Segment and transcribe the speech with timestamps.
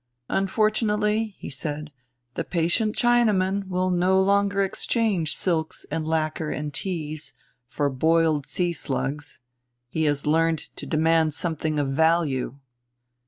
[0.29, 1.91] "Unfortunately," he said,
[2.33, 7.35] "the patient Chinaman will no longer exchange silks and lacquer and teas
[7.67, 9.37] for boiled sea slugs.
[9.89, 12.57] He has learned to demand something of value."